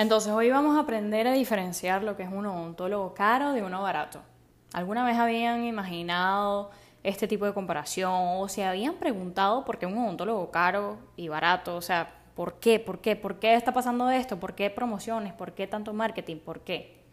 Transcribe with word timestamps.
Entonces 0.00 0.32
hoy 0.32 0.48
vamos 0.48 0.78
a 0.78 0.80
aprender 0.80 1.26
a 1.26 1.34
diferenciar 1.34 2.02
lo 2.02 2.16
que 2.16 2.22
es 2.22 2.30
un 2.32 2.46
odontólogo 2.46 3.12
caro 3.12 3.52
de 3.52 3.62
uno 3.62 3.82
barato. 3.82 4.22
¿Alguna 4.72 5.04
vez 5.04 5.18
habían 5.18 5.62
imaginado 5.64 6.70
este 7.02 7.28
tipo 7.28 7.44
de 7.44 7.52
comparación 7.52 8.10
o 8.10 8.48
se 8.48 8.64
habían 8.64 8.94
preguntado 8.94 9.62
por 9.62 9.78
qué 9.78 9.84
un 9.84 9.98
odontólogo 9.98 10.50
caro 10.50 10.96
y 11.16 11.28
barato? 11.28 11.76
O 11.76 11.82
sea, 11.82 12.14
¿por 12.34 12.54
qué? 12.60 12.80
¿Por 12.80 13.02
qué? 13.02 13.14
¿Por 13.14 13.40
qué 13.40 13.54
está 13.54 13.74
pasando 13.74 14.08
esto? 14.08 14.40
¿Por 14.40 14.54
qué 14.54 14.70
promociones? 14.70 15.34
¿Por 15.34 15.52
qué 15.52 15.66
tanto 15.66 15.92
marketing? 15.92 16.36
¿Por 16.36 16.60
qué? 16.60 17.04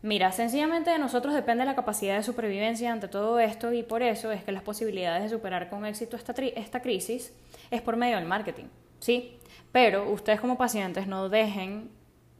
Mira, 0.00 0.30
sencillamente 0.30 0.90
de 0.90 1.00
nosotros 1.00 1.34
depende 1.34 1.64
la 1.64 1.74
capacidad 1.74 2.16
de 2.16 2.22
supervivencia 2.22 2.92
ante 2.92 3.08
todo 3.08 3.40
esto 3.40 3.72
y 3.72 3.82
por 3.82 4.04
eso 4.04 4.30
es 4.30 4.44
que 4.44 4.52
las 4.52 4.62
posibilidades 4.62 5.24
de 5.24 5.30
superar 5.30 5.68
con 5.68 5.84
éxito 5.84 6.16
esta, 6.16 6.32
esta 6.54 6.80
crisis 6.80 7.34
es 7.72 7.82
por 7.82 7.96
medio 7.96 8.18
del 8.18 8.26
marketing, 8.26 8.66
¿sí? 9.00 9.38
Pero 9.72 10.10
ustedes 10.10 10.40
como 10.40 10.56
pacientes 10.56 11.06
no 11.06 11.28
dejen 11.28 11.90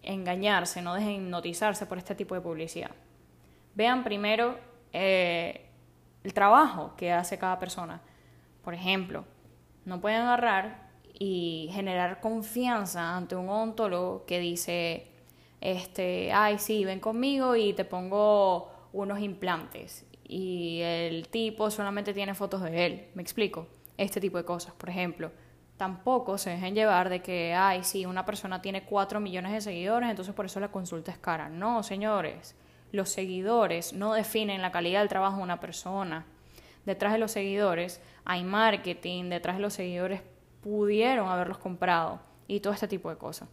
engañarse, 0.02 0.82
no 0.82 0.94
dejen 0.94 1.26
hipnotizarse 1.26 1.86
por 1.86 1.98
este 1.98 2.14
tipo 2.14 2.34
de 2.34 2.40
publicidad. 2.40 2.90
Vean 3.74 4.02
primero 4.04 4.58
eh, 4.92 5.66
el 6.24 6.32
trabajo 6.32 6.94
que 6.96 7.12
hace 7.12 7.38
cada 7.38 7.58
persona. 7.58 8.00
Por 8.62 8.74
ejemplo, 8.74 9.24
no 9.84 10.00
pueden 10.00 10.22
agarrar 10.22 10.88
y 11.12 11.68
generar 11.72 12.20
confianza 12.20 13.16
ante 13.16 13.36
un 13.36 13.48
odontólogo 13.48 14.24
que 14.24 14.38
dice, 14.38 15.08
este, 15.60 16.32
ay, 16.32 16.58
sí, 16.58 16.84
ven 16.84 17.00
conmigo 17.00 17.56
y 17.56 17.72
te 17.72 17.84
pongo 17.84 18.70
unos 18.92 19.20
implantes. 19.20 20.06
Y 20.24 20.80
el 20.82 21.28
tipo 21.28 21.70
solamente 21.70 22.12
tiene 22.12 22.34
fotos 22.34 22.62
de 22.62 22.86
él. 22.86 23.06
¿Me 23.14 23.22
explico? 23.22 23.66
Este 23.96 24.20
tipo 24.20 24.38
de 24.38 24.44
cosas, 24.44 24.74
por 24.74 24.88
ejemplo 24.90 25.30
tampoco 25.78 26.36
se 26.36 26.50
dejen 26.50 26.74
llevar 26.74 27.08
de 27.08 27.22
que, 27.22 27.54
ay, 27.54 27.84
sí, 27.84 28.04
una 28.04 28.26
persona 28.26 28.60
tiene 28.60 28.84
4 28.84 29.20
millones 29.20 29.52
de 29.52 29.60
seguidores, 29.60 30.10
entonces 30.10 30.34
por 30.34 30.44
eso 30.44 30.60
la 30.60 30.72
consulta 30.72 31.12
es 31.12 31.18
cara. 31.18 31.48
No, 31.48 31.82
señores, 31.82 32.56
los 32.90 33.08
seguidores 33.08 33.92
no 33.92 34.12
definen 34.12 34.60
la 34.60 34.72
calidad 34.72 35.00
del 35.00 35.08
trabajo 35.08 35.38
de 35.38 35.44
una 35.44 35.60
persona. 35.60 36.26
Detrás 36.84 37.12
de 37.12 37.18
los 37.18 37.30
seguidores 37.30 38.02
hay 38.24 38.42
marketing, 38.42 39.30
detrás 39.30 39.56
de 39.56 39.62
los 39.62 39.72
seguidores 39.72 40.20
pudieron 40.62 41.28
haberlos 41.28 41.58
comprado 41.58 42.20
y 42.48 42.60
todo 42.60 42.72
este 42.72 42.88
tipo 42.88 43.08
de 43.08 43.16
cosas. 43.16 43.48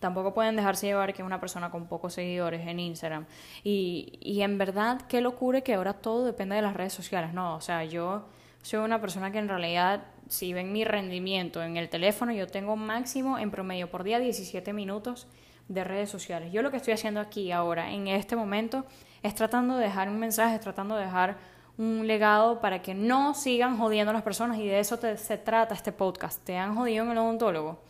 Tampoco 0.00 0.34
pueden 0.34 0.56
dejarse 0.56 0.86
llevar 0.86 1.14
que 1.14 1.22
una 1.22 1.40
persona 1.40 1.70
con 1.70 1.86
pocos 1.86 2.14
seguidores 2.14 2.66
en 2.66 2.80
Instagram. 2.80 3.26
Y, 3.62 4.18
y 4.20 4.42
en 4.42 4.58
verdad, 4.58 5.02
qué 5.08 5.20
locura 5.20 5.60
que 5.60 5.74
ahora 5.74 5.92
todo 5.94 6.24
depende 6.24 6.56
de 6.56 6.62
las 6.62 6.74
redes 6.74 6.92
sociales. 6.92 7.32
No, 7.32 7.54
o 7.54 7.60
sea, 7.60 7.84
yo 7.84 8.26
soy 8.62 8.80
una 8.80 9.00
persona 9.00 9.30
que 9.30 9.38
en 9.38 9.48
realidad 9.48 10.04
si 10.28 10.52
ven 10.52 10.72
mi 10.72 10.84
rendimiento 10.84 11.62
en 11.62 11.76
el 11.76 11.88
teléfono, 11.88 12.32
yo 12.32 12.46
tengo 12.46 12.76
máximo 12.76 13.38
en 13.38 13.50
promedio 13.50 13.90
por 13.90 14.04
día 14.04 14.18
17 14.18 14.72
minutos 14.72 15.26
de 15.68 15.84
redes 15.84 16.10
sociales. 16.10 16.52
Yo 16.52 16.62
lo 16.62 16.70
que 16.70 16.76
estoy 16.76 16.94
haciendo 16.94 17.20
aquí 17.20 17.52
ahora, 17.52 17.90
en 17.92 18.08
este 18.08 18.36
momento, 18.36 18.84
es 19.22 19.34
tratando 19.34 19.76
de 19.76 19.84
dejar 19.84 20.08
un 20.08 20.18
mensaje, 20.18 20.58
tratando 20.58 20.96
de 20.96 21.04
dejar 21.04 21.36
un 21.76 22.06
legado 22.06 22.60
para 22.60 22.82
que 22.82 22.94
no 22.94 23.34
sigan 23.34 23.78
jodiendo 23.78 24.10
a 24.10 24.14
las 24.14 24.22
personas 24.22 24.58
y 24.58 24.66
de 24.66 24.78
eso 24.78 24.98
se 25.16 25.38
trata 25.38 25.74
este 25.74 25.92
podcast. 25.92 26.44
¿Te 26.44 26.56
han 26.56 26.76
jodido 26.76 27.04
en 27.04 27.10
el 27.10 27.18
odontólogo? 27.18 27.80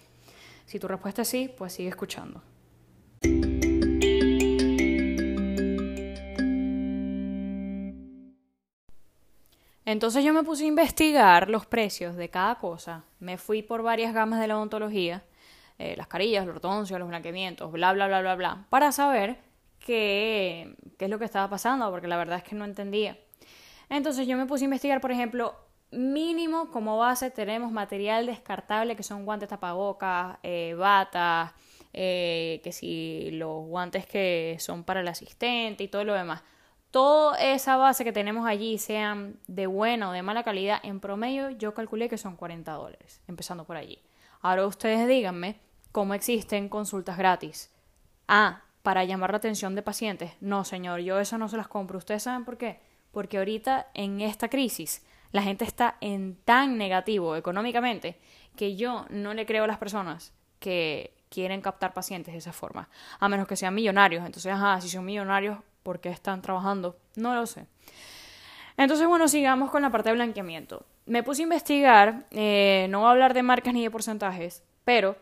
Si 0.66 0.78
tu 0.78 0.88
respuesta 0.88 1.22
es 1.22 1.28
sí, 1.28 1.52
pues 1.56 1.74
sigue 1.74 1.90
escuchando. 1.90 2.40
Entonces 9.94 10.24
yo 10.24 10.32
me 10.32 10.42
puse 10.42 10.64
a 10.64 10.66
investigar 10.66 11.48
los 11.48 11.66
precios 11.66 12.16
de 12.16 12.28
cada 12.28 12.56
cosa. 12.56 13.04
Me 13.20 13.38
fui 13.38 13.62
por 13.62 13.84
varias 13.84 14.12
gamas 14.12 14.40
de 14.40 14.48
la 14.48 14.56
odontología, 14.56 15.22
eh, 15.78 15.94
las 15.96 16.08
carillas, 16.08 16.44
los 16.44 16.56
ortodoncios, 16.56 16.98
los 16.98 17.08
blanqueamientos, 17.08 17.70
bla, 17.70 17.92
bla, 17.92 18.08
bla, 18.08 18.20
bla, 18.20 18.34
bla, 18.34 18.66
para 18.70 18.90
saber 18.90 19.38
qué, 19.78 20.74
qué 20.98 21.04
es 21.04 21.10
lo 21.12 21.20
que 21.20 21.24
estaba 21.24 21.48
pasando, 21.48 21.88
porque 21.92 22.08
la 22.08 22.16
verdad 22.16 22.38
es 22.38 22.42
que 22.42 22.56
no 22.56 22.64
entendía. 22.64 23.16
Entonces 23.88 24.26
yo 24.26 24.36
me 24.36 24.46
puse 24.46 24.64
a 24.64 24.66
investigar, 24.66 25.00
por 25.00 25.12
ejemplo, 25.12 25.54
mínimo 25.92 26.72
como 26.72 26.98
base 26.98 27.30
tenemos 27.30 27.70
material 27.70 28.26
descartable 28.26 28.96
que 28.96 29.04
son 29.04 29.24
guantes 29.24 29.48
tapabocas, 29.48 30.38
eh, 30.42 30.74
batas, 30.76 31.52
eh, 31.92 32.60
que 32.64 32.72
si 32.72 33.30
los 33.30 33.64
guantes 33.64 34.06
que 34.06 34.56
son 34.58 34.82
para 34.82 35.02
el 35.02 35.06
asistente 35.06 35.84
y 35.84 35.88
todo 35.88 36.02
lo 36.02 36.14
demás 36.14 36.42
toda 36.94 37.36
esa 37.40 37.76
base 37.76 38.04
que 38.04 38.12
tenemos 38.12 38.46
allí 38.46 38.78
sean 38.78 39.36
de 39.48 39.66
buena 39.66 40.10
o 40.10 40.12
de 40.12 40.22
mala 40.22 40.44
calidad, 40.44 40.78
en 40.84 41.00
promedio 41.00 41.50
yo 41.50 41.74
calculé 41.74 42.08
que 42.08 42.18
son 42.18 42.36
40 42.36 42.70
dólares, 42.70 43.20
empezando 43.26 43.64
por 43.64 43.76
allí. 43.76 43.98
Ahora 44.42 44.64
ustedes 44.64 45.08
díganme 45.08 45.58
cómo 45.90 46.14
existen 46.14 46.68
consultas 46.68 47.18
gratis. 47.18 47.74
Ah, 48.28 48.62
para 48.84 49.02
llamar 49.02 49.32
la 49.32 49.38
atención 49.38 49.74
de 49.74 49.82
pacientes. 49.82 50.34
No, 50.40 50.64
señor, 50.64 51.00
yo 51.00 51.18
eso 51.18 51.36
no 51.36 51.48
se 51.48 51.56
las 51.56 51.66
compro. 51.66 51.98
¿Ustedes 51.98 52.22
saben 52.22 52.44
por 52.44 52.58
qué? 52.58 52.78
Porque 53.10 53.38
ahorita 53.38 53.88
en 53.94 54.20
esta 54.20 54.48
crisis 54.48 55.04
la 55.32 55.42
gente 55.42 55.64
está 55.64 55.96
en 56.00 56.36
tan 56.44 56.78
negativo 56.78 57.34
económicamente 57.34 58.20
que 58.54 58.76
yo 58.76 59.04
no 59.10 59.34
le 59.34 59.46
creo 59.46 59.64
a 59.64 59.66
las 59.66 59.78
personas 59.78 60.32
que 60.60 61.12
quieren 61.28 61.60
captar 61.60 61.92
pacientes 61.92 62.34
de 62.34 62.38
esa 62.38 62.52
forma, 62.52 62.88
a 63.18 63.28
menos 63.28 63.48
que 63.48 63.56
sean 63.56 63.74
millonarios. 63.74 64.24
Entonces, 64.24 64.52
ajá, 64.52 64.80
si 64.80 64.88
son 64.88 65.04
millonarios, 65.04 65.58
por 65.84 66.00
qué 66.00 66.08
están 66.08 66.42
trabajando, 66.42 66.96
no 67.14 67.36
lo 67.36 67.46
sé. 67.46 67.68
Entonces, 68.76 69.06
bueno, 69.06 69.28
sigamos 69.28 69.70
con 69.70 69.82
la 69.82 69.90
parte 69.90 70.08
de 70.08 70.16
blanqueamiento. 70.16 70.84
Me 71.06 71.22
puse 71.22 71.42
a 71.42 71.44
investigar, 71.44 72.26
eh, 72.32 72.88
no 72.90 73.00
voy 73.00 73.08
a 73.08 73.10
hablar 73.12 73.34
de 73.34 73.44
marcas 73.44 73.72
ni 73.72 73.84
de 73.84 73.90
porcentajes, 73.90 74.64
pero 74.84 75.16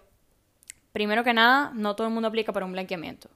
primero 0.93 1.23
que 1.25 1.35
nada, 1.35 1.73
no 1.75 1.95
todo 1.95 2.07
el 2.07 2.15
mundo 2.15 2.29
aplica 2.29 2.53
para 2.53 2.65
un 2.65 2.73
blanqueamiento. 2.73 3.29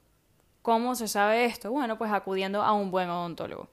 ¿Cómo 0.63 0.95
se 0.95 1.07
sabe 1.07 1.45
esto? 1.45 1.69
Bueno, 1.69 1.97
pues 1.97 2.11
acudiendo 2.11 2.63
a 2.63 2.73
un 2.73 2.89
buen 2.89 3.09
odontólogo. 3.09 3.69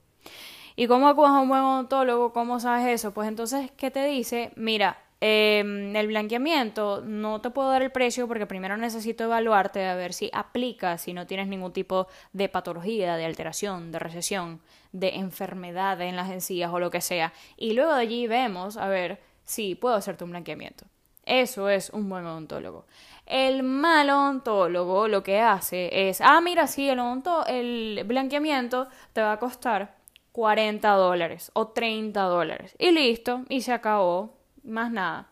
¿Y 0.77 0.89
cómo 0.89 1.09
acudas 1.09 1.31
a 1.31 1.41
un 1.41 1.49
buen 1.49 1.63
odontólogo? 1.63 2.33
¿Cómo 2.33 2.59
sabes 2.61 2.89
eso? 2.89 3.15
Pues 3.15 3.29
entonces, 3.29 3.71
¿qué 3.77 3.91
te 3.91 4.05
dice? 4.07 4.53
Mira, 4.57 4.99
Em, 5.27 5.97
el 5.97 6.09
blanqueamiento, 6.09 7.01
no 7.03 7.41
te 7.41 7.49
puedo 7.49 7.71
dar 7.71 7.81
el 7.81 7.91
precio 7.91 8.29
porque 8.29 8.45
primero 8.45 8.77
necesito 8.77 9.25
evaluarte 9.25 9.87
a 9.87 9.95
ver 9.95 10.13
si 10.13 10.29
aplica, 10.35 10.99
si 10.99 11.15
no 11.15 11.27
tienes 11.27 11.49
ningún 11.49 11.73
tipo 11.73 12.09
de 12.35 12.51
patología, 12.51 13.17
de 13.17 13.25
alteración, 13.25 13.91
de 13.91 14.01
recesión, 14.01 14.61
de 14.93 15.15
enfermedad 15.15 15.99
en 16.03 16.17
las 16.17 16.29
encías 16.29 16.71
o 16.71 16.79
lo 16.79 16.91
que 16.91 17.01
sea. 17.01 17.33
Y 17.57 17.73
luego 17.73 17.95
de 17.95 18.03
allí 18.03 18.27
vemos 18.27 18.77
a 18.77 18.87
ver 18.89 19.19
si 19.45 19.75
puedo 19.75 19.95
hacerte 19.95 20.25
un 20.25 20.31
blanqueamiento. 20.33 20.85
Eso 21.25 21.71
es 21.71 21.89
un 21.89 22.07
buen 22.11 22.27
odontólogo. 22.27 22.85
El 23.25 23.63
mal 23.63 24.11
odontólogo 24.11 25.09
lo 25.09 25.23
que 25.23 25.41
hace 25.41 26.11
es, 26.11 26.21
ah, 26.21 26.43
mira, 26.43 26.67
sí, 26.67 26.91
el, 26.91 27.01
el 27.49 28.05
blanqueamiento 28.05 28.89
te 29.15 29.23
va 29.23 29.33
a 29.33 29.39
costar 29.39 29.95
40 30.33 30.87
dólares 30.91 31.51
o 31.55 31.69
30 31.69 32.21
dólares. 32.25 32.77
Y 32.79 32.91
listo, 32.91 33.45
y 33.49 33.63
se 33.63 33.73
acabó 33.73 34.34
más 34.65 34.91
nada. 34.91 35.29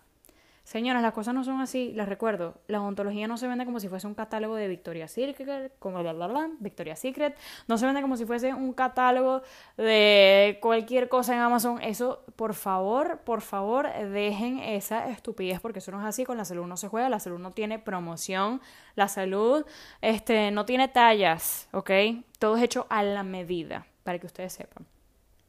Señoras, 0.64 1.02
las 1.02 1.12
cosas 1.12 1.34
no 1.34 1.42
son 1.42 1.60
así, 1.60 1.92
les 1.92 2.08
recuerdo, 2.08 2.54
la 2.68 2.80
odontología 2.80 3.26
no 3.26 3.36
se 3.36 3.48
vende 3.48 3.64
como 3.64 3.80
si 3.80 3.88
fuese 3.88 4.06
un 4.06 4.14
catálogo 4.14 4.54
de 4.54 4.68
Victoria's 4.68 5.10
Secret, 5.10 5.72
como 5.80 6.00
bla, 6.02 6.12
bla, 6.12 6.28
bla, 6.28 6.50
Victoria's 6.60 7.00
Secret, 7.00 7.36
no 7.66 7.78
se 7.78 7.84
vende 7.84 8.00
como 8.00 8.16
si 8.16 8.26
fuese 8.26 8.54
un 8.54 8.72
catálogo 8.72 9.42
de 9.76 10.58
cualquier 10.62 11.08
cosa 11.08 11.34
en 11.34 11.40
Amazon. 11.40 11.82
Eso, 11.82 12.24
por 12.36 12.54
favor, 12.54 13.18
por 13.24 13.40
favor, 13.40 13.92
dejen 13.92 14.60
esa 14.60 15.08
estupidez 15.08 15.58
porque 15.58 15.80
eso 15.80 15.90
no 15.90 16.00
es 16.00 16.06
así, 16.06 16.24
con 16.24 16.36
la 16.36 16.44
salud 16.44 16.66
no 16.66 16.76
se 16.76 16.86
juega, 16.86 17.08
la 17.08 17.18
salud 17.18 17.40
no 17.40 17.50
tiene 17.50 17.80
promoción, 17.80 18.60
la 18.94 19.08
salud 19.08 19.66
este, 20.00 20.52
no 20.52 20.64
tiene 20.64 20.86
tallas, 20.86 21.68
¿ok? 21.72 21.90
Todo 22.38 22.56
es 22.56 22.62
hecho 22.62 22.86
a 22.88 23.02
la 23.02 23.24
medida, 23.24 23.84
para 24.04 24.20
que 24.20 24.26
ustedes 24.26 24.52
sepan. 24.52 24.86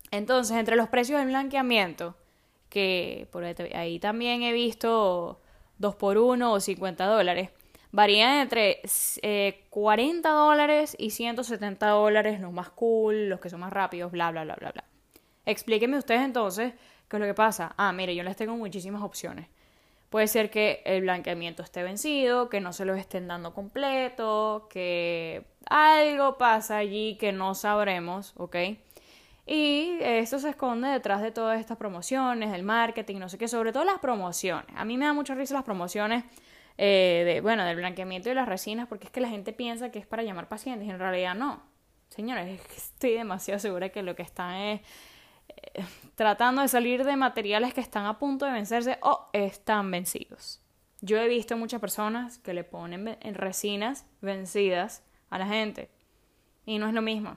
Entonces, 0.10 0.58
entre 0.58 0.76
los 0.76 0.90
precios 0.90 1.20
del 1.20 1.30
blanqueamiento, 1.30 2.16
que 2.74 3.28
por 3.32 3.44
ahí 3.44 4.00
también 4.00 4.42
he 4.42 4.52
visto 4.52 5.40
2 5.78 5.94
por 5.94 6.18
1 6.18 6.52
o 6.52 6.60
50 6.60 7.06
dólares. 7.06 7.52
Varían 7.92 8.40
entre 8.40 8.82
40 9.70 10.28
eh, 10.28 10.32
dólares 10.34 10.96
y 10.98 11.12
170 11.12 11.88
dólares 11.90 12.42
los 12.42 12.52
más 12.52 12.72
cool, 12.72 13.30
los 13.30 13.40
que 13.40 13.52
son 13.52 13.60
más 13.60 13.72
rápidos, 13.72 14.12
bla, 14.12 14.32
bla, 14.32 14.44
bla, 14.44 14.56
bla, 14.56 14.72
bla. 14.72 14.84
Explíquenme 15.46 16.00
ustedes 16.00 16.22
entonces 16.22 16.74
qué 17.08 17.18
es 17.18 17.20
lo 17.20 17.28
que 17.28 17.36
pasa. 17.36 17.76
Ah, 17.78 17.94
mire, 17.94 18.16
yo 18.16 18.24
les 18.24 18.36
tengo 18.36 18.58
muchísimas 18.58 19.04
opciones. 19.04 19.48
Puede 20.10 20.26
ser 20.26 20.50
que 20.50 20.82
el 20.86 21.02
blanqueamiento 21.02 21.62
esté 21.62 21.84
vencido, 21.84 22.50
que 22.50 22.60
no 22.60 22.74
se 22.74 22.86
los 22.86 22.98
estén 22.98 23.28
dando 23.28 23.54
completo, 23.54 24.68
que 24.68 25.46
algo 25.70 26.40
pasa 26.40 26.78
allí 26.78 27.18
que 27.20 27.34
no 27.34 27.54
sabremos, 27.54 28.34
¿ok? 28.38 28.56
Y 29.46 29.98
eso 30.02 30.40
se 30.40 30.50
esconde 30.50 30.88
detrás 30.88 31.22
de 31.22 31.32
todas 31.32 31.60
estas 31.60 31.78
promociones, 31.78 32.54
el 32.54 32.64
marketing, 32.64 33.18
no 33.18 33.28
sé 33.28 33.38
qué, 33.38 33.48
sobre 33.48 33.74
todo 33.74 33.84
las 33.84 34.00
promociones. 34.00 34.74
A 34.76 34.86
mí 34.86 34.98
me 34.98 35.06
da 35.06 35.14
mucha 35.14 35.36
risa 35.36 35.54
las 35.54 35.64
promociones 35.64 36.24
eh, 36.78 37.24
de, 37.26 37.42
bueno, 37.42 37.66
del 37.66 37.76
blanqueamiento 37.76 38.30
y 38.30 38.34
las 38.34 38.48
resinas, 38.48 38.88
porque 38.88 39.06
es 39.06 39.12
que 39.12 39.22
la 39.22 39.30
gente 39.30 39.52
piensa 39.52 39.92
que 39.92 40.00
es 40.00 40.08
para 40.08 40.24
llamar 40.24 40.48
pacientes 40.48 40.88
y 40.88 40.92
en 40.92 41.00
realidad 41.00 41.36
no. 41.36 41.62
Señores, 42.10 42.62
estoy 42.78 43.14
demasiado 43.14 43.60
segura 43.60 43.90
que 43.90 44.02
lo 44.02 44.16
que 44.16 44.24
están 44.24 44.56
es 44.56 44.82
eh, 45.50 45.84
tratando 46.16 46.62
de 46.62 46.68
salir 46.70 47.04
de 47.04 47.18
materiales 47.18 47.74
que 47.74 47.82
están 47.82 48.06
a 48.06 48.18
punto 48.20 48.46
de 48.46 48.54
vencerse 48.54 48.98
o 49.02 49.30
están 49.34 49.92
vencidos. 49.92 50.62
Yo 51.02 51.18
he 51.18 51.28
visto 51.28 51.58
muchas 51.58 51.82
personas 51.82 52.38
que 52.38 52.54
le 52.54 52.64
ponen 52.64 53.18
en 53.20 53.36
resinas 53.36 54.06
vencidas 54.22 55.04
a 55.30 55.38
la 55.38 55.48
gente. 55.48 55.90
Y 56.66 56.80
no 56.80 56.88
es 56.88 56.94
lo 56.94 57.02
mismo. 57.02 57.36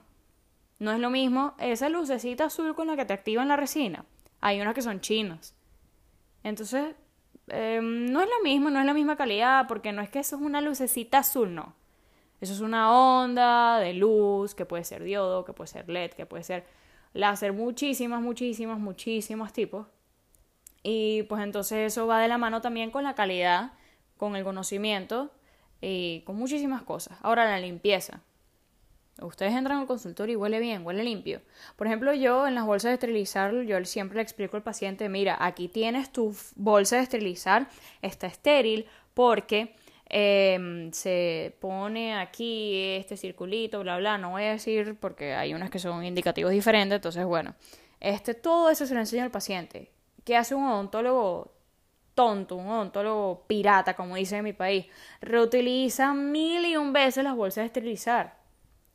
No 0.79 0.91
es 0.91 0.99
lo 0.99 1.09
mismo 1.09 1.55
esa 1.59 1.89
lucecita 1.89 2.45
azul 2.45 2.75
con 2.75 2.87
la 2.87 2.95
que 2.95 3.05
te 3.05 3.13
activan 3.13 3.47
la 3.47 3.55
resina. 3.55 4.05
Hay 4.41 4.61
unas 4.61 4.75
que 4.75 4.81
son 4.81 5.01
chinas. 5.01 5.55
Entonces, 6.43 6.95
em, 7.47 8.11
no 8.11 8.21
es 8.21 8.27
lo 8.27 8.43
mismo, 8.43 8.69
no 8.69 8.79
es 8.79 8.85
la 8.85 8.93
misma 8.93 9.15
calidad, 9.15 9.67
porque 9.67 9.91
no 9.91 10.01
es 10.01 10.09
que 10.09 10.19
eso 10.19 10.35
es 10.35 10.41
una 10.41 10.61
lucecita 10.61 11.19
azul, 11.19 11.53
no. 11.55 11.73
Eso 12.39 12.53
es 12.53 12.61
una 12.61 12.91
onda 12.91 13.79
de 13.79 13.93
luz, 13.93 14.53
que 14.53 14.65
puede 14.65 14.83
ser 14.83 15.03
diodo, 15.03 15.43
que 15.43 15.53
puede 15.53 15.67
ser 15.67 15.89
LED, 15.89 16.11
que 16.11 16.25
puede 16.25 16.43
ser 16.43 16.65
láser, 17.13 17.53
muchísimas, 17.53 18.21
muchísimas, 18.21 18.79
muchísimos 18.79 19.53
tipos. 19.53 19.87
Y 20.83 21.23
pues 21.23 21.43
entonces 21.43 21.93
eso 21.93 22.07
va 22.07 22.19
de 22.19 22.27
la 22.27 22.37
mano 22.37 22.61
también 22.61 22.91
con 22.91 23.03
la 23.03 23.15
calidad, 23.15 23.73
con 24.17 24.35
el 24.35 24.43
conocimiento 24.43 25.31
y 25.81 26.21
con 26.21 26.35
muchísimas 26.37 26.83
cosas. 26.83 27.17
Ahora 27.23 27.45
la 27.45 27.59
limpieza. 27.59 28.21
Ustedes 29.21 29.53
entran 29.53 29.79
al 29.79 29.87
consultorio 29.87 30.33
y 30.33 30.35
huele 30.35 30.59
bien, 30.59 30.85
huele 30.85 31.03
limpio. 31.03 31.41
Por 31.75 31.87
ejemplo, 31.87 32.13
yo 32.13 32.47
en 32.47 32.53
las 32.53 32.65
bolsas 32.65 32.89
de 32.89 32.93
esterilizar, 32.93 33.53
yo 33.63 33.83
siempre 33.85 34.17
le 34.17 34.21
explico 34.21 34.57
al 34.57 34.63
paciente, 34.63 35.09
mira, 35.09 35.37
aquí 35.39 35.67
tienes 35.67 36.11
tu 36.11 36.35
bolsa 36.55 36.97
de 36.97 37.03
esterilizar, 37.03 37.67
está 38.01 38.27
estéril 38.27 38.85
porque 39.15 39.75
em, 40.05 40.91
se 40.91 41.55
pone 41.59 42.15
aquí 42.15 42.95
este 42.97 43.17
circulito, 43.17 43.79
bla, 43.81 43.97
bla, 43.97 44.19
no 44.19 44.31
voy 44.31 44.43
a 44.43 44.51
decir 44.51 44.95
porque 44.99 45.33
hay 45.33 45.53
unas 45.55 45.71
que 45.71 45.79
son 45.79 46.05
indicativos 46.05 46.51
diferentes, 46.51 46.97
entonces 46.97 47.25
bueno, 47.25 47.55
este, 47.99 48.35
todo 48.35 48.69
eso 48.69 48.85
se 48.85 48.93
lo 48.93 48.99
enseña 48.99 49.23
al 49.23 49.31
paciente. 49.31 49.91
¿Qué 50.23 50.35
hace 50.37 50.53
un 50.53 50.65
odontólogo 50.65 51.53
tonto, 52.13 52.55
un 52.55 52.67
odontólogo 52.67 53.45
pirata, 53.47 53.95
como 53.95 54.15
dice 54.15 54.37
en 54.37 54.43
mi 54.43 54.53
país? 54.53 54.85
Reutiliza 55.21 56.13
mil 56.13 56.65
y 56.65 56.77
un 56.77 56.93
veces 56.93 57.23
las 57.23 57.35
bolsas 57.35 57.63
de 57.63 57.65
esterilizar 57.67 58.37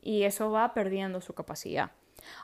y 0.02 0.24
eso 0.24 0.50
va 0.50 0.74
perdiendo 0.74 1.22
su 1.22 1.32
capacidad. 1.32 1.92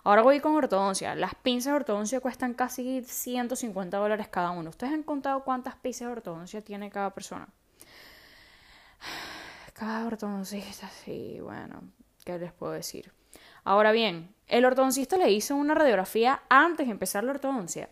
Ahora 0.02 0.22
voy 0.22 0.40
con 0.40 0.56
ortodoncia. 0.56 1.14
Las 1.14 1.34
pinzas 1.34 1.72
de 1.72 1.76
ortodoncia 1.76 2.20
cuestan 2.20 2.54
casi 2.54 3.02
150 3.02 3.96
dólares 3.98 4.28
cada 4.28 4.50
uno. 4.50 4.70
¿Ustedes 4.70 4.94
han 4.94 5.02
contado 5.02 5.44
cuántas 5.44 5.76
pinzas 5.76 6.08
de 6.08 6.12
ortodoncia 6.12 6.62
tiene 6.62 6.90
cada 6.90 7.12
persona? 7.12 7.48
Cada 9.74 10.08
ortodoncista, 10.08 10.88
sí, 10.88 11.38
bueno, 11.40 11.82
¿qué 12.24 12.36
les 12.36 12.52
puedo 12.52 12.72
decir? 12.72 13.12
Ahora 13.62 13.92
bien, 13.92 14.34
el 14.48 14.64
ortodoncista 14.64 15.16
le 15.16 15.30
hizo 15.30 15.54
una 15.54 15.74
radiografía 15.74 16.42
antes 16.48 16.88
de 16.88 16.90
empezar 16.90 17.22
la 17.22 17.30
ortodoncia 17.30 17.88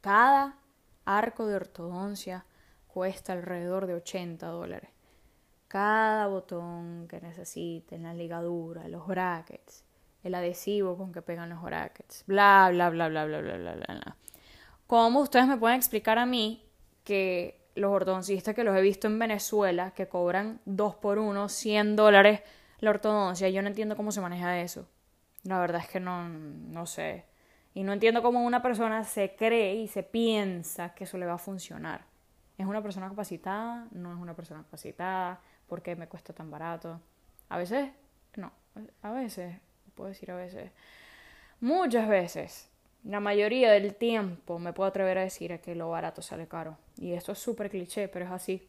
cada 0.00 0.56
arco 1.04 1.46
de 1.46 1.56
ortodoncia 1.56 2.46
cuesta 2.86 3.32
alrededor 3.32 3.86
de 3.86 3.94
80 3.94 4.46
dólares. 4.46 4.90
Cada 5.68 6.26
botón 6.26 7.06
que 7.08 7.20
necesiten, 7.20 8.02
la 8.02 8.14
ligadura, 8.14 8.88
los 8.88 9.06
brackets, 9.06 9.84
el 10.22 10.34
adhesivo 10.34 10.96
con 10.96 11.12
que 11.12 11.22
pegan 11.22 11.50
los 11.50 11.62
brackets, 11.62 12.24
bla, 12.26 12.68
bla, 12.72 12.90
bla, 12.90 13.08
bla, 13.08 13.26
bla, 13.26 13.40
bla, 13.40 13.56
bla, 13.56 13.74
bla. 13.74 14.16
¿Cómo 14.86 15.20
ustedes 15.20 15.46
me 15.46 15.58
pueden 15.58 15.76
explicar 15.76 16.18
a 16.18 16.26
mí 16.26 16.64
que 17.04 17.68
los 17.74 17.92
ortodoncistas 17.92 18.54
que 18.54 18.64
los 18.64 18.76
he 18.76 18.80
visto 18.80 19.06
en 19.06 19.18
Venezuela, 19.18 19.92
que 19.92 20.08
cobran 20.08 20.60
2 20.64 20.96
por 20.96 21.18
1, 21.18 21.48
100 21.48 21.96
dólares 21.96 22.40
la 22.80 22.90
ortodoncia, 22.90 23.48
yo 23.48 23.60
no 23.62 23.68
entiendo 23.68 23.96
cómo 23.96 24.12
se 24.12 24.20
maneja 24.20 24.60
eso. 24.60 24.88
La 25.42 25.58
verdad 25.58 25.80
es 25.82 25.88
que 25.88 26.00
no, 26.00 26.28
no 26.28 26.86
sé. 26.86 27.24
Y 27.74 27.82
no 27.82 27.92
entiendo 27.92 28.22
cómo 28.22 28.44
una 28.44 28.62
persona 28.62 29.04
se 29.04 29.34
cree 29.36 29.74
y 29.74 29.88
se 29.88 30.02
piensa 30.02 30.94
que 30.94 31.04
eso 31.04 31.18
le 31.18 31.26
va 31.26 31.34
a 31.34 31.38
funcionar. 31.38 32.06
¿Es 32.56 32.66
una 32.66 32.82
persona 32.82 33.08
capacitada? 33.08 33.86
¿No 33.92 34.12
es 34.12 34.18
una 34.18 34.34
persona 34.34 34.62
capacitada? 34.62 35.40
¿Por 35.68 35.82
qué 35.82 35.94
me 35.96 36.08
cuesta 36.08 36.32
tan 36.32 36.50
barato? 36.50 37.00
A 37.48 37.58
veces, 37.58 37.90
no, 38.36 38.52
a 39.02 39.10
veces, 39.12 39.56
puedo 39.94 40.08
decir 40.08 40.30
a 40.30 40.36
veces, 40.36 40.70
muchas 41.60 42.08
veces, 42.08 42.68
la 43.04 43.20
mayoría 43.20 43.70
del 43.70 43.94
tiempo 43.94 44.58
me 44.58 44.72
puedo 44.72 44.88
atrever 44.88 45.18
a 45.18 45.22
decir 45.22 45.60
que 45.60 45.74
lo 45.74 45.90
barato 45.90 46.22
sale 46.22 46.48
caro. 46.48 46.76
Y 46.96 47.12
esto 47.12 47.32
es 47.32 47.38
súper 47.38 47.70
cliché, 47.70 48.08
pero 48.08 48.24
es 48.24 48.30
así. 48.30 48.68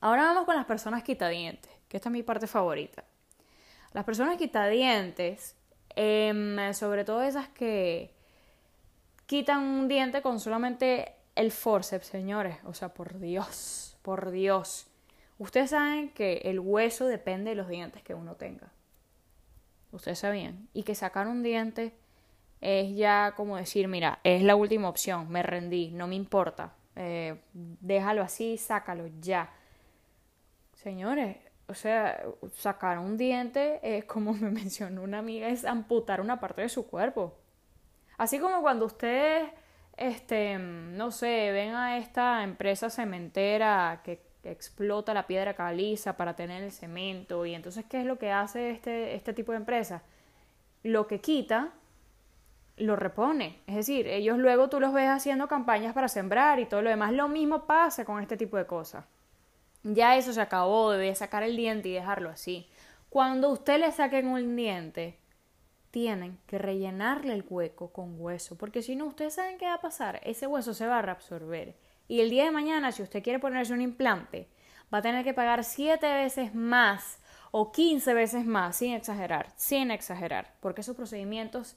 Ahora 0.00 0.24
vamos 0.24 0.44
con 0.44 0.56
las 0.56 0.66
personas 0.66 1.02
quitadientes, 1.02 1.70
que 1.88 1.96
esta 1.96 2.08
es 2.08 2.12
mi 2.12 2.22
parte 2.22 2.46
favorita. 2.46 3.04
Las 3.92 4.04
personas 4.04 4.36
quitadientes, 4.36 5.56
em, 5.94 6.74
sobre 6.74 7.04
todo 7.04 7.22
esas 7.22 7.48
que 7.48 8.10
quitan 9.26 9.62
un 9.62 9.88
diente 9.88 10.20
con 10.20 10.40
solamente 10.40 11.14
el 11.34 11.52
forceps, 11.52 12.06
señores. 12.06 12.56
O 12.64 12.74
sea, 12.74 12.88
por 12.92 13.18
Dios, 13.18 13.96
por 14.02 14.30
Dios. 14.30 14.86
Ustedes 15.44 15.68
saben 15.68 16.08
que 16.08 16.40
el 16.44 16.58
hueso 16.58 17.06
depende 17.06 17.50
de 17.50 17.56
los 17.56 17.68
dientes 17.68 18.02
que 18.02 18.14
uno 18.14 18.34
tenga. 18.34 18.72
Ustedes 19.92 20.20
sabían. 20.20 20.70
Y 20.72 20.84
que 20.84 20.94
sacar 20.94 21.26
un 21.26 21.42
diente 21.42 21.92
es 22.62 22.96
ya 22.96 23.34
como 23.36 23.58
decir, 23.58 23.86
mira, 23.86 24.20
es 24.24 24.42
la 24.42 24.56
última 24.56 24.88
opción, 24.88 25.28
me 25.28 25.42
rendí, 25.42 25.90
no 25.90 26.06
me 26.06 26.14
importa. 26.14 26.72
Eh, 26.96 27.38
déjalo 27.52 28.22
así, 28.22 28.56
sácalo 28.56 29.06
ya. 29.20 29.50
Señores, 30.72 31.36
o 31.68 31.74
sea, 31.74 32.24
sacar 32.54 32.98
un 32.98 33.18
diente 33.18 33.80
es 33.82 34.06
como 34.06 34.32
me 34.40 34.48
mencionó 34.48 35.02
una 35.02 35.18
amiga, 35.18 35.48
es 35.48 35.66
amputar 35.66 36.22
una 36.22 36.40
parte 36.40 36.62
de 36.62 36.70
su 36.70 36.86
cuerpo. 36.86 37.36
Así 38.16 38.38
como 38.38 38.62
cuando 38.62 38.86
ustedes, 38.86 39.50
este, 39.98 40.56
no 40.56 41.10
sé, 41.10 41.52
ven 41.52 41.74
a 41.74 41.98
esta 41.98 42.42
empresa 42.44 42.88
cementera 42.88 44.00
que, 44.02 44.23
explota 44.50 45.14
la 45.14 45.26
piedra 45.26 45.54
caliza 45.54 46.16
para 46.16 46.36
tener 46.36 46.62
el 46.62 46.72
cemento 46.72 47.46
y 47.46 47.54
entonces, 47.54 47.84
¿qué 47.88 48.00
es 48.00 48.06
lo 48.06 48.18
que 48.18 48.30
hace 48.30 48.70
este, 48.70 49.14
este 49.14 49.32
tipo 49.32 49.52
de 49.52 49.58
empresa? 49.58 50.02
Lo 50.82 51.06
que 51.06 51.20
quita, 51.20 51.72
lo 52.76 52.96
repone. 52.96 53.60
Es 53.66 53.76
decir, 53.76 54.06
ellos 54.06 54.38
luego 54.38 54.68
tú 54.68 54.80
los 54.80 54.92
ves 54.92 55.08
haciendo 55.08 55.48
campañas 55.48 55.94
para 55.94 56.08
sembrar 56.08 56.58
y 56.58 56.66
todo 56.66 56.82
lo 56.82 56.90
demás. 56.90 57.12
Lo 57.12 57.28
mismo 57.28 57.66
pasa 57.66 58.04
con 58.04 58.20
este 58.20 58.36
tipo 58.36 58.56
de 58.56 58.66
cosas. 58.66 59.04
Ya 59.82 60.16
eso 60.16 60.32
se 60.32 60.40
acabó, 60.40 60.92
de 60.92 61.14
sacar 61.14 61.42
el 61.42 61.56
diente 61.56 61.88
y 61.88 61.92
dejarlo 61.92 62.30
así. 62.30 62.68
Cuando 63.10 63.50
usted 63.50 63.78
le 63.78 63.92
saquen 63.92 64.26
un 64.26 64.56
diente, 64.56 65.18
tienen 65.90 66.38
que 66.46 66.58
rellenarle 66.58 67.34
el 67.34 67.44
hueco 67.48 67.92
con 67.92 68.20
hueso, 68.20 68.56
porque 68.56 68.82
si 68.82 68.96
no, 68.96 69.04
ustedes 69.04 69.34
saben 69.34 69.58
qué 69.58 69.66
va 69.66 69.74
a 69.74 69.80
pasar, 69.80 70.20
ese 70.24 70.48
hueso 70.48 70.74
se 70.74 70.88
va 70.88 70.98
a 70.98 71.02
reabsorber. 71.02 71.76
Y 72.08 72.20
el 72.20 72.30
día 72.30 72.44
de 72.44 72.50
mañana, 72.50 72.92
si 72.92 73.02
usted 73.02 73.22
quiere 73.22 73.38
ponerse 73.38 73.72
un 73.72 73.80
implante, 73.80 74.48
va 74.92 74.98
a 74.98 75.02
tener 75.02 75.24
que 75.24 75.34
pagar 75.34 75.64
siete 75.64 76.12
veces 76.12 76.54
más 76.54 77.18
o 77.50 77.72
15 77.72 78.14
veces 78.14 78.44
más, 78.44 78.76
sin 78.76 78.92
exagerar, 78.92 79.52
sin 79.56 79.90
exagerar, 79.90 80.54
porque 80.60 80.80
esos 80.80 80.96
procedimientos 80.96 81.76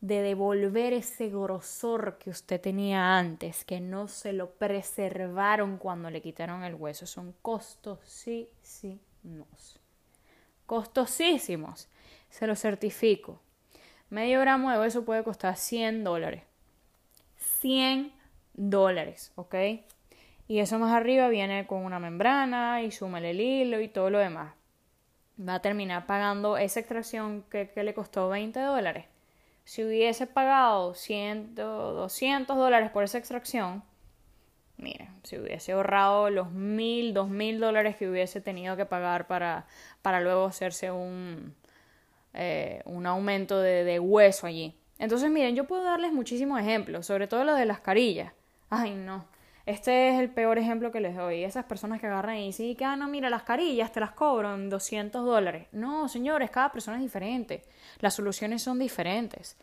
de 0.00 0.20
devolver 0.20 0.92
ese 0.92 1.30
grosor 1.30 2.18
que 2.18 2.28
usted 2.28 2.60
tenía 2.60 3.16
antes, 3.16 3.64
que 3.64 3.80
no 3.80 4.06
se 4.06 4.34
lo 4.34 4.50
preservaron 4.50 5.78
cuando 5.78 6.10
le 6.10 6.20
quitaron 6.20 6.62
el 6.62 6.74
hueso, 6.74 7.06
son 7.06 7.34
costosísimos. 7.40 9.00
Costosísimos, 10.66 11.88
se 12.28 12.46
lo 12.46 12.54
certifico. 12.54 13.40
Medio 14.10 14.40
gramo 14.40 14.70
de 14.70 14.78
hueso 14.78 15.06
puede 15.06 15.24
costar 15.24 15.56
100 15.56 16.04
dólares. 16.04 16.42
100 17.60 18.12
dólares, 18.54 19.32
¿ok? 19.36 19.54
Y 20.46 20.58
eso 20.58 20.78
más 20.78 20.92
arriba 20.92 21.28
viene 21.28 21.66
con 21.66 21.84
una 21.84 21.98
membrana 21.98 22.82
y 22.82 22.90
súmale 22.90 23.30
el 23.30 23.40
hilo 23.40 23.80
y 23.80 23.88
todo 23.88 24.10
lo 24.10 24.18
demás. 24.18 24.54
Va 25.40 25.54
a 25.54 25.62
terminar 25.62 26.06
pagando 26.06 26.56
esa 26.56 26.80
extracción 26.80 27.44
que, 27.50 27.70
le 27.74 27.94
costó 27.94 28.28
20 28.28 28.60
dólares. 28.60 29.06
Si 29.64 29.82
hubiese 29.82 30.26
pagado 30.26 30.94
100, 30.94 31.54
200 31.54 32.56
dólares 32.56 32.90
por 32.90 33.04
esa 33.04 33.18
extracción, 33.18 33.82
mire, 34.76 35.08
si 35.22 35.38
hubiese 35.38 35.72
ahorrado 35.72 36.28
los 36.30 36.52
1000, 36.52 37.14
2000 37.14 37.60
dólares 37.60 37.96
que 37.96 38.08
hubiese 38.08 38.40
tenido 38.40 38.76
que 38.76 38.84
pagar 38.84 39.26
para, 39.26 39.66
para 40.02 40.20
luego 40.20 40.44
hacerse 40.44 40.90
un, 40.90 41.54
eh, 42.34 42.82
un 42.84 43.06
aumento 43.06 43.60
de, 43.60 43.98
hueso 44.00 44.46
allí. 44.46 44.76
Entonces, 44.98 45.30
miren, 45.30 45.54
yo 45.54 45.64
puedo 45.64 45.84
darles 45.84 46.12
muchísimos 46.12 46.60
ejemplos, 46.60 47.06
sobre 47.06 47.28
todo 47.28 47.44
lo 47.44 47.54
de 47.54 47.64
las 47.64 47.80
carillas. 47.80 48.32
Ay, 48.76 48.94
no. 48.94 49.24
Este 49.66 50.10
es 50.10 50.20
el 50.20 50.30
peor 50.30 50.58
ejemplo 50.58 50.92
que 50.92 51.00
les 51.00 51.16
doy. 51.16 51.44
Esas 51.44 51.64
personas 51.64 52.00
que 52.00 52.06
agarran 52.06 52.36
y 52.36 52.46
dicen 52.46 52.74
que, 52.76 52.84
ah, 52.84 52.96
no, 52.96 53.08
mira, 53.08 53.30
las 53.30 53.44
carillas 53.44 53.92
te 53.92 54.00
las 54.00 54.12
cobro 54.12 54.54
en 54.54 54.68
200 54.68 55.24
dólares. 55.24 55.68
No, 55.72 56.08
señores, 56.08 56.50
cada 56.50 56.70
persona 56.70 56.98
es 56.98 57.02
diferente. 57.02 57.62
Las 58.00 58.14
soluciones 58.14 58.62
son 58.62 58.78
diferentes. 58.78 59.56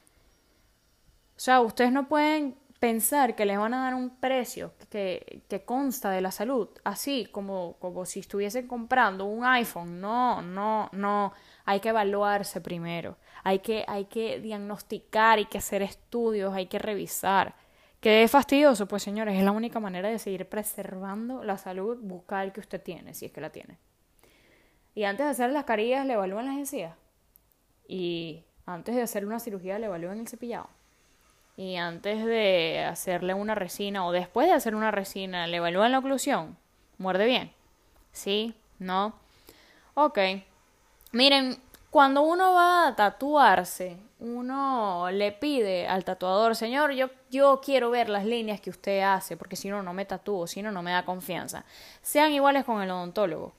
O 1.36 1.40
sea, 1.40 1.62
ustedes 1.62 1.92
no 1.92 2.08
pueden 2.08 2.56
pensar 2.80 3.36
que 3.36 3.46
les 3.46 3.60
van 3.60 3.76
a 3.76 3.84
dar 3.84 3.94
un 3.94 4.10
precio 4.10 4.74
que, 4.90 5.44
consta 5.66 6.10
de 6.10 6.22
la 6.22 6.32
salud, 6.32 6.70
así 6.84 7.28
como, 7.32 7.76
como 7.80 8.06
si 8.06 8.22
estuviesen 8.22 8.68
comprando 8.68 9.26
un 9.26 9.46
iPhone. 9.46 10.02
No, 10.02 10.42
no, 10.42 10.90
no. 10.94 11.34
Hay 11.66 11.80
que 11.80 11.90
evaluarse 11.90 12.60
primero. 12.60 13.18
Hay 13.44 13.60
que, 13.60 13.86
hay 13.88 14.06
que 14.06 14.40
diagnosticar, 14.40 15.38
hay 15.38 15.46
que 15.46 15.60
hacer 15.60 15.84
estudios, 15.84 16.54
hay 16.56 16.66
que 16.66 16.80
revisar 16.80 17.54
Que 18.02 18.24
es 18.24 18.32
fastidioso, 18.32 18.88
pues 18.88 19.04
señores, 19.04 19.38
es 19.38 19.44
la 19.44 19.52
única 19.52 19.80
manera 19.80 20.10
de 20.10 20.18
seguir 20.18 20.50
preservando 20.50 21.44
la 21.44 21.58
salud 21.58 22.00
bucal 22.02 22.52
que 22.52 22.60
usted 22.60 22.82
tiene, 22.82 23.14
si 23.14 23.28
es 23.28 23.32
que 23.32 23.42
la 23.42 23.52
tiene. 23.52 23.78
Y 24.96 25.04
antes 25.04 25.26
de 25.26 25.32
hacer 25.32 25.52
las 25.52 25.66
carillas 25.66 26.06
le 26.06 26.14
evalúan 26.14 26.48
las 26.48 26.58
encías. 26.58 26.96
Y 27.88 28.44
antes 28.66 28.96
de 28.96 29.04
hacer 29.04 29.26
una 29.26 29.40
cirugía 29.40 29.78
le 29.78 29.86
evalúan 29.86 30.20
el 30.20 30.28
cepillado. 30.28 30.68
Y 31.56 31.76
antes 31.76 32.26
de 32.26 32.84
hacerle 32.90 33.36
una 33.36 33.54
resina 33.54 34.06
o 34.06 34.12
después 34.12 34.48
de 34.48 34.54
hacer 34.54 34.74
una 34.74 34.90
resina 34.90 35.46
le 35.46 35.58
evalúan 35.58 35.92
la 35.92 36.00
oclusión. 36.00 36.58
¿Muerde 36.98 37.26
bien? 37.26 37.52
¿Sí? 38.12 38.56
¿No? 38.80 39.14
Ok. 39.94 40.18
Miren, 41.12 41.58
cuando 41.92 42.24
uno 42.24 42.54
va 42.54 42.88
a 42.88 42.96
tatuarse, 42.96 43.98
uno 44.20 45.12
le 45.12 45.32
pide 45.34 45.88
al 45.88 46.04
tatuador, 46.04 46.56
señor, 46.56 46.94
yo, 46.94 47.10
yo 47.32 47.62
quiero 47.64 47.90
ver 47.90 48.10
las 48.10 48.26
líneas 48.26 48.62
que 48.62 48.70
usted 48.70 49.02
hace, 49.02 49.38
porque 49.38 49.56
si 49.56 49.70
no, 49.70 49.82
no 49.82 49.94
me 49.94 50.06
tatúo, 50.06 50.46
si 50.46 50.62
no, 50.62 50.72
no 50.72 50.84
me 50.84 50.92
da 50.92 51.06
confianza. 51.06 51.66
Sean 52.02 52.32
iguales 52.34 52.66
con 52.66 52.82
el 52.82 52.92
odontólogo. 52.92 53.54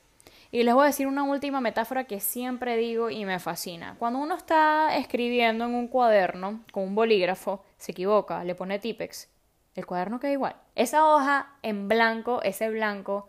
Y 0.53 0.63
les 0.65 0.75
voy 0.75 0.85
a 0.85 0.87
decir 0.89 1.07
una 1.07 1.23
última 1.23 1.63
metáfora 1.63 2.05
que 2.05 2.21
siempre 2.21 2.77
digo 2.77 3.09
y 3.09 3.25
me 3.25 3.39
fascina. 3.39 3.97
Cuando 3.99 4.19
uno 4.19 4.37
está 4.37 4.95
escribiendo 4.99 5.65
en 5.65 5.75
un 5.75 5.89
cuaderno 5.89 6.61
con 6.71 6.85
un 6.85 6.95
bolígrafo, 6.95 7.65
se 7.79 7.93
equivoca, 7.93 8.45
le 8.45 8.55
pone 8.55 8.79
Tipex, 8.79 9.29
el 9.75 9.87
cuaderno 9.87 10.21
queda 10.21 10.33
igual. 10.33 10.57
Esa 10.75 11.07
hoja 11.07 11.57
en 11.63 11.89
blanco, 11.89 12.43
ese 12.43 12.69
blanco, 12.69 13.29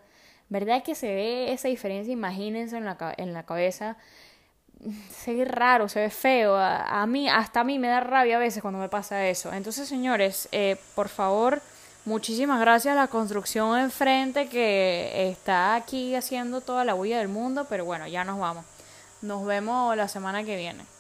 ¿verdad 0.50 0.84
que 0.84 0.96
se 0.96 1.16
ve 1.16 1.54
esa 1.54 1.70
diferencia? 1.70 2.12
Imagínense 2.12 2.76
en 2.76 2.84
la, 2.84 3.14
en 3.16 3.32
la 3.32 3.46
cabeza 3.46 3.96
se 5.10 5.34
ve 5.34 5.46
raro, 5.46 5.88
se 5.90 6.00
ve 6.02 6.10
feo. 6.10 6.56
A, 6.56 7.06
mí, 7.08 7.30
hasta 7.30 7.62
a 7.62 7.64
mí 7.64 7.80
me 7.80 7.88
da 7.88 8.00
rabia 8.00 8.38
a 8.38 8.40
veces 8.40 8.62
cuando 8.62 8.80
me 8.80 8.90
pasa 8.90 9.28
eso. 9.28 9.54
Entonces, 9.54 9.88
señores, 9.88 10.50
eh, 10.52 10.78
por 10.96 11.10
favor, 11.10 11.62
muchísimas 12.06 12.60
gracias 12.60 12.94
a 12.94 13.02
la 13.02 13.08
construcción 13.08 13.80
enfrente 13.80 14.48
que 14.50 15.30
está 15.30 15.76
aquí 15.76 16.16
haciendo 16.16 16.62
toda 16.62 16.84
la 16.86 16.96
huella 16.96 17.20
del 17.20 17.30
mundo. 17.30 17.66
Pero 17.70 17.86
bueno, 17.86 18.08
ya 18.08 18.24
nos 18.24 18.40
vamos. 18.40 18.66
Nos 19.22 19.46
vemos 19.46 19.96
la 19.96 20.08
semana 20.08 20.44
que 20.44 20.56
viene. 20.58 20.93